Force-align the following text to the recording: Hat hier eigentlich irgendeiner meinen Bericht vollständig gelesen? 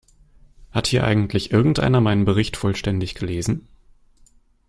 Hat 0.71 0.87
hier 0.87 1.03
eigentlich 1.03 1.51
irgendeiner 1.51 2.01
meinen 2.01 2.25
Bericht 2.25 2.57
vollständig 2.57 3.13
gelesen? 3.13 3.67